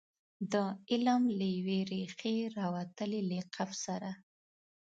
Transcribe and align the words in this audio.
د 0.51 0.53
علم 0.91 1.23
له 1.39 1.45
یوې 1.57 1.79
ریښې 1.91 2.35
راوتلي 2.59 3.21
لقب 3.31 3.69
سره. 3.85 4.11